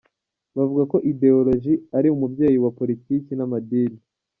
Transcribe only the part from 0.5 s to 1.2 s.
Bavuga ko